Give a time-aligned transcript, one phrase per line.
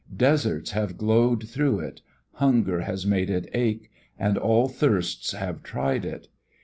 [0.17, 2.01] Deserts have glowed through it,
[2.31, 6.27] hunger has made it ache and all thirsts have tried it.